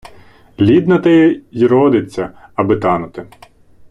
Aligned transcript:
Лід 0.59 0.87
на 0.87 0.97
те 0.99 1.41
й 1.51 1.65
родиться, 1.65 2.29
аби 2.55 2.75
танути. 2.79 3.27